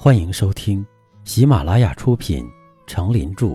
[0.00, 0.86] 欢迎收听
[1.24, 2.44] 喜马拉雅出品
[2.86, 3.46] 《成林著》，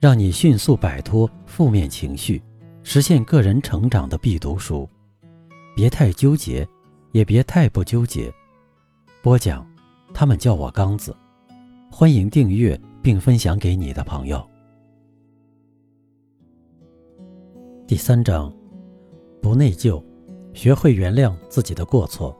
[0.00, 2.42] 让你迅速摆脱负面情绪，
[2.82, 4.88] 实现个人成长的必读书。
[5.76, 6.66] 别太纠结，
[7.10, 8.32] 也别太不纠结。
[9.22, 9.66] 播讲，
[10.14, 11.14] 他们叫我刚子。
[11.90, 14.42] 欢迎订阅并分享给你的朋友。
[17.86, 18.50] 第三章，
[19.42, 20.02] 不内疚，
[20.54, 22.34] 学会原谅自己的过错。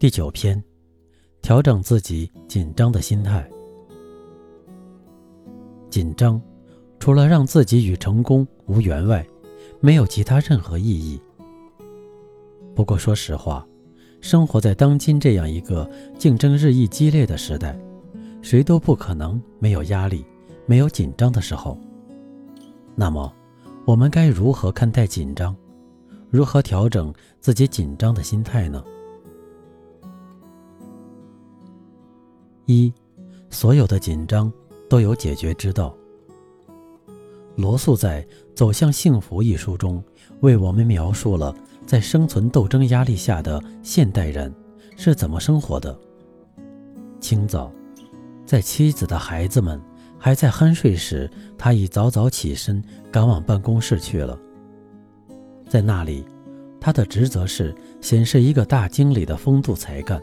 [0.00, 0.64] 第九篇，
[1.42, 3.46] 调整自己紧张的心态。
[5.90, 6.40] 紧张，
[6.98, 9.22] 除了让自己与成功无缘外，
[9.78, 11.20] 没有其他任何意义。
[12.74, 13.68] 不过说实话，
[14.22, 15.86] 生活在当今这样一个
[16.18, 17.78] 竞争日益激烈的时代，
[18.40, 20.24] 谁都不可能没有压力、
[20.64, 21.78] 没有紧张的时候。
[22.94, 23.30] 那么，
[23.84, 25.54] 我们该如何看待紧张？
[26.30, 28.82] 如何调整自己紧张的心态呢？
[32.70, 32.92] 一，
[33.50, 34.52] 所有的紧张
[34.88, 35.92] 都有解决之道。
[37.56, 38.22] 罗素在
[38.54, 40.00] 《走向幸福》一书中，
[40.38, 41.52] 为我们描述了
[41.84, 44.54] 在生存斗争压力下的现代人
[44.96, 45.98] 是怎么生活的。
[47.18, 47.72] 清早，
[48.46, 49.82] 在妻子的孩子们
[50.16, 54.38] 还在酣睡时，他已早早起身赶往办公室去了。
[55.68, 56.24] 在那里，
[56.80, 60.22] 他的职责是显示一个大经理的风度才干。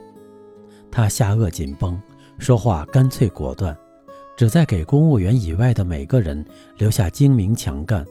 [0.90, 2.02] 他下颚紧绷。
[2.38, 3.78] 说话干脆果断，
[4.36, 6.46] 只在给公务员以外的每个人
[6.78, 8.06] 留下精明强干、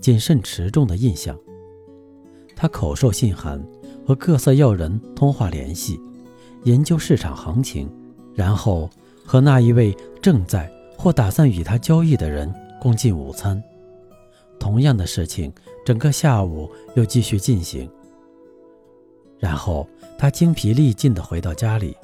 [0.00, 1.38] 谨慎持重的印象。
[2.54, 3.62] 他口授信函，
[4.06, 6.00] 和各色要人通话联系，
[6.64, 7.90] 研究市场行情，
[8.34, 8.88] 然后
[9.26, 13.60] 和那一位正在或打算与他交易的人共进午餐。
[14.60, 15.52] 同样的事情，
[15.84, 17.90] 整个下午又继续进行。
[19.40, 21.96] 然后他精疲力尽地回到家里。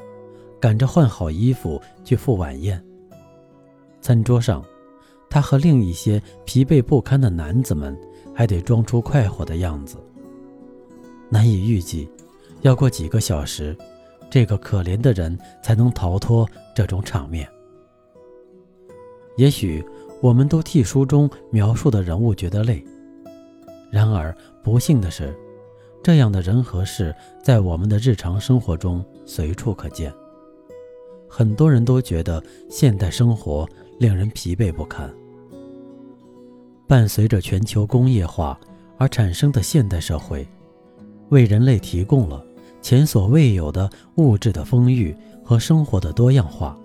[0.60, 2.82] 赶着换好衣服去赴晚宴。
[4.00, 4.64] 餐桌上，
[5.28, 7.96] 他和另一些疲惫不堪的男子们
[8.34, 9.96] 还得装出快活的样子。
[11.28, 12.08] 难以预计，
[12.62, 13.76] 要过几个小时，
[14.30, 17.46] 这个可怜的人才能逃脱这种场面。
[19.36, 19.84] 也许
[20.20, 22.82] 我们都替书中描述的人物觉得累，
[23.90, 25.36] 然而不幸的是，
[26.02, 30.12] 这样的人和事在我们的日常生活中随处可见。
[31.28, 33.68] 很多人都觉得现代生活
[33.98, 35.08] 令人疲惫不堪。
[36.86, 38.58] 伴随着全球工业化
[38.96, 40.48] 而产生的现代社会，
[41.28, 42.42] 为人类提供了
[42.80, 46.76] 前所未有的物质的丰裕和生活的多样化，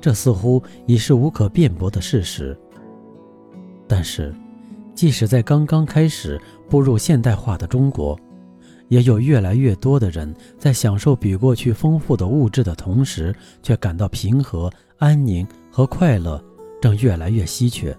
[0.00, 2.58] 这似乎已是无可辩驳的事实。
[3.86, 4.34] 但是，
[4.94, 8.18] 即使在刚刚开始步入现代化的中国，
[8.88, 16.42] 也有越来越多的人在享受比过去丰富的物质的同时，却感到平和、安宁和快乐
[16.80, 17.96] 正越来越稀缺。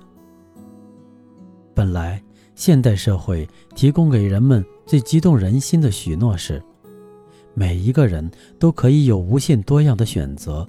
[1.74, 2.24] 本来，
[2.56, 6.64] 现代社会提供给人们最激动人心的许诺是：
[7.54, 10.68] 每一个人都可以有无限多样的选择。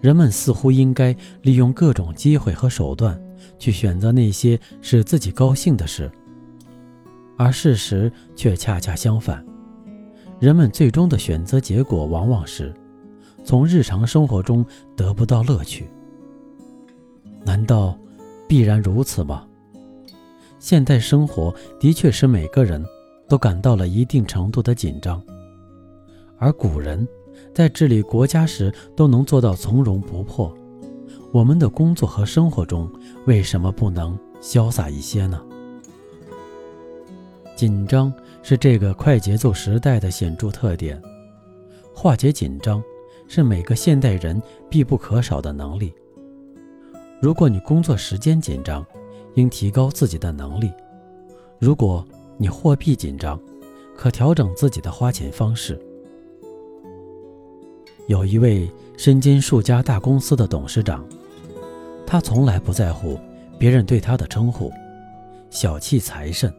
[0.00, 3.18] 人们似乎应该利用各种机会和手段，
[3.58, 6.10] 去选择那些使自己高兴的事。
[7.36, 9.44] 而事实却恰恰相反，
[10.38, 12.72] 人们最终的选择结果往往是
[13.44, 14.64] 从日常生活中
[14.96, 15.88] 得不到乐趣。
[17.44, 17.98] 难道
[18.48, 19.46] 必然如此吗？
[20.58, 22.82] 现代生活的确使每个人
[23.28, 25.22] 都感到了一定程度的紧张，
[26.38, 27.06] 而古人
[27.52, 30.56] 在治理国家时都能做到从容不迫。
[31.32, 32.90] 我们的工作和生活中
[33.26, 35.42] 为什么不能潇洒一些呢？
[37.56, 41.00] 紧张是这个快节奏时代的显著特点，
[41.94, 42.82] 化解紧张
[43.28, 45.92] 是每个现代人必不可少的能力。
[47.20, 48.84] 如果你工作时间紧张，
[49.34, 50.68] 应提高自己的能力；
[51.58, 52.04] 如果
[52.36, 53.40] 你货币紧张，
[53.96, 55.80] 可调整自己的花钱方式。
[58.08, 58.68] 有一位
[58.98, 61.06] 身兼数家大公司的董事长，
[62.04, 63.18] 他从来不在乎
[63.58, 64.70] 别人对他的称呼，
[65.50, 66.52] 小气财神。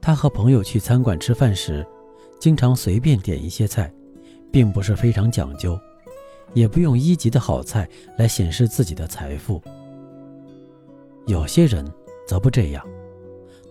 [0.00, 1.84] 他和朋友去餐馆吃饭时，
[2.38, 3.92] 经常随便点一些菜，
[4.52, 5.78] 并不是非常讲究，
[6.54, 9.60] 也不用一级的好菜来显示自己的财富。
[11.26, 11.84] 有些人
[12.26, 12.86] 则不这样，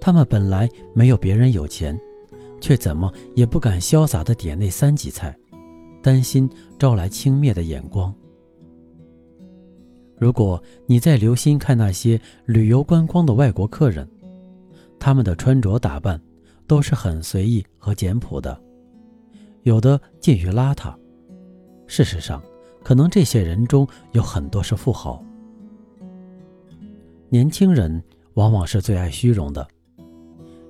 [0.01, 1.97] 他们本来没有别人有钱，
[2.59, 5.33] 却怎么也不敢潇洒地点那三级菜，
[6.03, 8.13] 担心招来轻蔑的眼光。
[10.17, 14.07] 如果你在留心看那些旅游观光的外国客人，
[14.99, 16.19] 他们的穿着打扮
[16.67, 18.59] 都是很随意和简朴的，
[19.63, 20.95] 有的近于邋遢。
[21.87, 22.41] 事实上，
[22.83, 25.23] 可能这些人中有很多是富豪。
[27.29, 28.03] 年轻人
[28.35, 29.67] 往往是最爱虚荣的。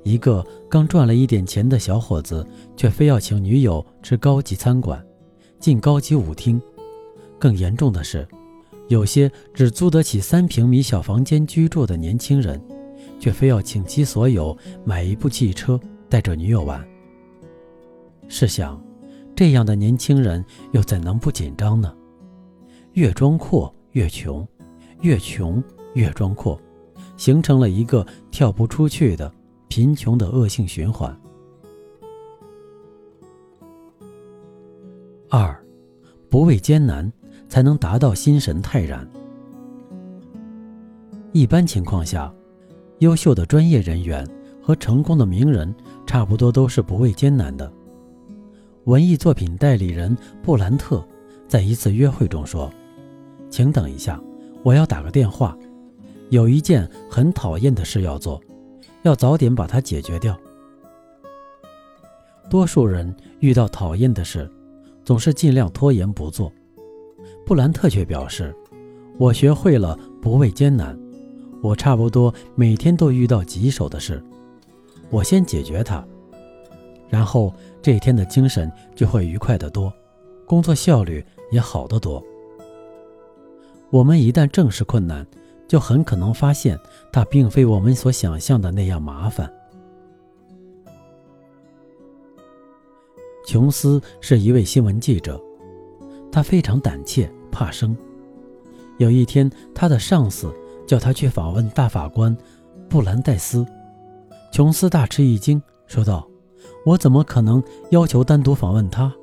[0.03, 2.45] 一个刚赚了一点钱的小伙子，
[2.75, 5.03] 却非要请女友吃高级餐馆、
[5.59, 6.61] 进高级舞厅。
[7.39, 8.27] 更严重的是，
[8.87, 12.61] 有些只租得起三平米小房间居住的年轻人，
[13.19, 15.79] 却非要倾其所有买一部汽车，
[16.09, 16.85] 带着女友玩。
[18.27, 18.81] 试想，
[19.35, 21.95] 这样的年轻人又怎能不紧张呢？
[22.93, 24.47] 越装阔越穷，
[25.01, 25.63] 越穷
[25.93, 26.59] 越装阔，
[27.17, 29.31] 形成了一个跳不出去的。
[29.67, 31.13] 贫穷的恶性循环。
[35.27, 35.59] 二，
[36.29, 37.11] 不畏艰难，
[37.49, 39.05] 才能达到心神泰然。
[41.33, 42.33] 一般情况下，
[42.99, 44.27] 优秀的专业人员
[44.61, 45.73] 和成功的名人
[46.05, 47.71] 差不多都是不畏艰难的。
[48.85, 51.05] 文艺作品代理人布兰特
[51.47, 52.71] 在一次约会中说
[53.49, 54.21] ：“请等一下，
[54.63, 55.57] 我要打个电话，
[56.29, 58.41] 有一件很讨厌的事要做。”
[59.03, 60.35] 要早点把它解决掉。
[62.49, 64.49] 多数人遇到讨厌的事，
[65.03, 66.51] 总是尽量拖延不做。
[67.45, 68.51] 布兰特却表示
[69.19, 70.97] ：“我学会了不畏艰难，
[71.61, 74.23] 我差不多每天都遇到棘手的事，
[75.09, 76.05] 我先解决它，
[77.09, 79.91] 然后这一天的精神就会愉快得多，
[80.45, 82.23] 工作效率也好得多。
[83.89, 85.25] 我们一旦正视困难。”
[85.67, 86.79] 就很可能发现，
[87.11, 89.51] 它并非我们所想象的那样麻烦。
[93.47, 95.41] 琼斯是一位新闻记者，
[96.31, 97.97] 他非常胆怯怕生。
[98.99, 100.53] 有一天，他的上司
[100.85, 102.35] 叫他去访问大法官
[102.89, 103.65] 布兰代斯，
[104.51, 106.27] 琼斯大吃一惊，说道
[106.85, 109.13] ：“我怎么可能要求单独访问他？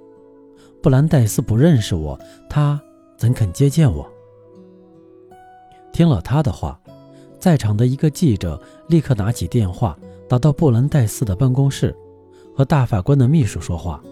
[0.82, 2.19] 布兰代斯不认识我，
[2.49, 2.81] 他
[3.17, 4.09] 怎肯接见我？”
[5.93, 6.81] 听了他的话，
[7.38, 9.97] 在场的一个记者立刻拿起电话，
[10.29, 11.94] 打到布兰代斯的办公室，
[12.56, 14.03] 和大法官的秘书说话。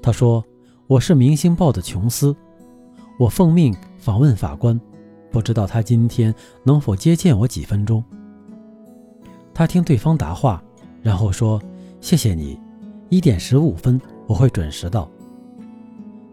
[0.00, 0.44] 他说
[0.86, 2.34] ：“我是《明星报》的琼斯，
[3.18, 4.80] 我奉命访问法官，
[5.34, 6.32] 不知道他今天
[6.62, 8.04] 能否接见我几分钟。”
[9.52, 10.62] 他听对方答话，
[11.02, 11.60] 然后说
[12.00, 12.56] ：“谢谢你，
[13.08, 15.10] 一点十五分我会准时到。”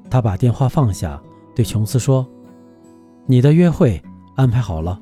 [0.08, 1.20] 他把电话放下，
[1.56, 2.28] 对琼斯说
[3.26, 4.00] ：“你的约会。”
[4.38, 5.00] 安排好了。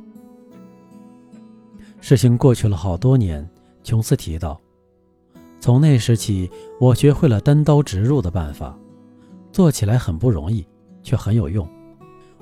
[2.00, 3.48] 事情过去了好多年，
[3.84, 4.60] 琼斯提到，
[5.60, 6.50] 从那时起，
[6.80, 8.78] 我学会了单刀直入的办法，
[9.52, 10.66] 做起来很不容易，
[11.04, 11.68] 却很有用。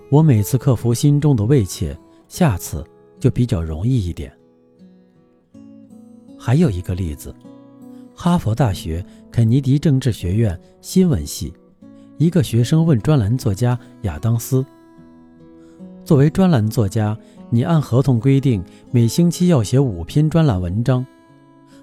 [0.09, 1.97] 我每次克服心中的畏怯，
[2.29, 2.81] 下次
[3.19, 4.31] 就比较容易一点。
[6.39, 7.35] 还有一个例子，
[8.15, 11.53] 哈佛大学肯尼迪政治学院新闻系，
[12.17, 14.65] 一个学生问专栏作家亚当斯。
[16.05, 17.17] 作为专栏作家，
[17.49, 21.05] 你按合同规定每星期要写五篇专栏文章。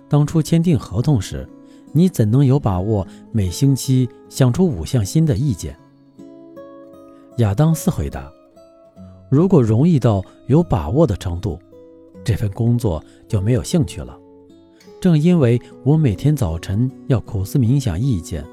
[0.09, 1.47] 当初签订合同时，
[1.93, 5.79] 你怎能有把握每星期想出五项新的意见？
[7.39, 8.33] 亚当斯回答
[9.29, 11.59] ：“如果容易到有把握的程度，
[12.25, 14.17] 这份工作就没有兴趣了。
[15.01, 18.45] 正因为我每天早晨要苦思冥想意见，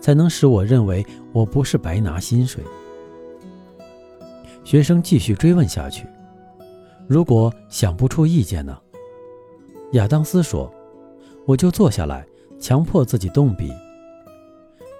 [0.00, 2.64] 才能使我认为我不是白拿薪水。”
[4.64, 6.06] 学生继续追问下去
[7.06, 8.78] ：“如果想不出意见呢？”
[9.92, 10.72] 亚当斯说
[11.44, 12.26] ：“我就坐下来，
[12.58, 13.70] 强迫自己动笔。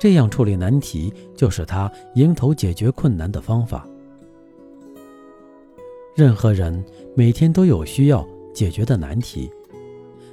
[0.00, 3.86] 这样处理难题，就是他迎头解决困难的方法。
[6.16, 6.82] 任何人
[7.14, 9.50] 每天都有需要解决的难题。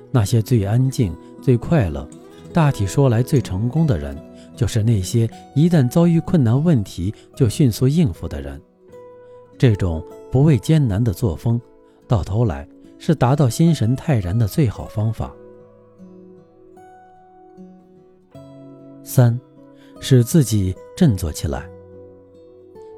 [0.10, 2.08] 那些最安静、最快乐、
[2.54, 4.18] 大体说来最成功的人，
[4.56, 8.60] 就是那些一旦遭遇困难问题就迅速应付的人。”
[9.60, 11.60] 这种不畏艰难的作风，
[12.08, 12.66] 到头来
[12.98, 15.36] 是达到心神泰然的最好方法。
[19.04, 19.38] 三，
[20.00, 21.70] 使自己振作起来。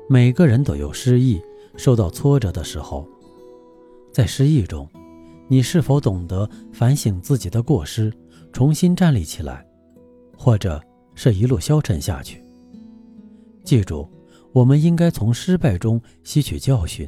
[0.08, 1.42] 每个人都有失意、
[1.76, 3.08] 受到挫折的时候，
[4.12, 4.88] 在失意中，
[5.48, 8.12] 你是否懂得反省自己的过失，
[8.52, 9.66] 重新站立起来，
[10.38, 10.82] 或者
[11.16, 12.44] 是一路消沉下去？
[13.64, 14.08] 记住。
[14.52, 17.08] 我们应该从失败中吸取教训，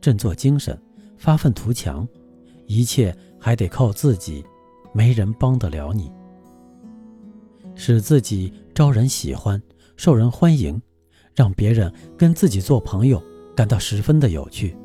[0.00, 0.80] 振作精神，
[1.16, 2.06] 发愤图强。
[2.68, 4.44] 一切还得靠自己，
[4.92, 6.08] 没人帮得了你。
[7.78, 9.62] 使自己招人喜欢，
[9.96, 10.82] 受人欢迎，
[11.32, 13.22] 让别人跟自己做朋友，
[13.54, 14.76] 感到十分的有趣。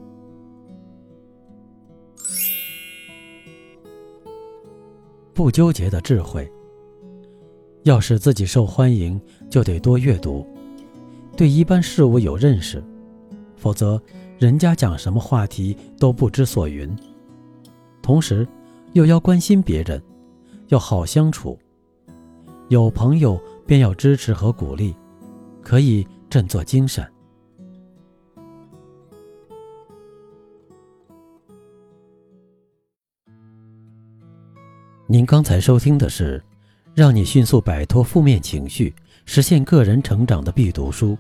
[5.33, 6.49] 不纠结的智慧。
[7.81, 9.19] 要使自己受欢迎，
[9.49, 10.47] 就得多阅读，
[11.35, 12.81] 对一般事物有认识，
[13.57, 13.99] 否则
[14.37, 16.95] 人家讲什么话题都不知所云。
[18.03, 18.47] 同时，
[18.93, 20.01] 又要关心别人，
[20.67, 21.57] 要好相处。
[22.73, 24.95] 有朋友便要支持和鼓励，
[25.61, 27.07] 可以振作精神。
[35.05, 36.43] 您刚才收听的是。
[36.95, 38.93] 让你迅速摆脱负面情绪，
[39.25, 41.17] 实现个人成长的必读书，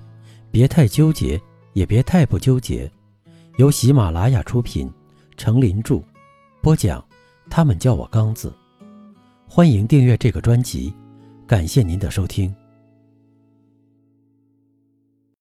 [0.51, 1.41] 别太纠结，
[1.73, 2.91] 也别太不纠结。
[3.57, 4.87] 由喜马拉雅出品，
[5.35, 5.99] 程林著，
[6.61, 7.03] 播讲。
[7.49, 8.53] 他们叫我刚子，
[9.49, 10.93] 欢迎订阅这个专辑，
[11.45, 12.62] 感谢您的收听。